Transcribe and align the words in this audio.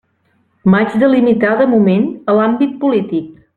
M'haig 0.73 0.95
de 1.03 1.09
limitar 1.11 1.51
de 1.61 1.69
moment 1.75 2.09
a 2.35 2.39
l'àmbit 2.41 2.77
polític. 2.85 3.31